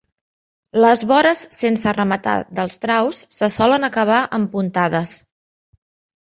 Les 0.83 1.01
bores 1.11 1.43
sense 1.57 1.93
rematar 1.97 2.33
dels 2.61 2.79
traus 2.87 3.19
se 3.41 3.51
solen 3.57 3.89
acabar 3.89 4.23
amb 4.39 4.51
puntades. 4.57 5.15